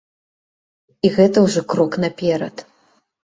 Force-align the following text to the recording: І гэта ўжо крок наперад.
І 1.09 1.11
гэта 1.17 1.37
ўжо 1.45 1.63
крок 1.73 1.99
наперад. 2.05 2.55